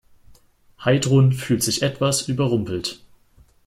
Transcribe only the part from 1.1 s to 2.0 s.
fühlt sich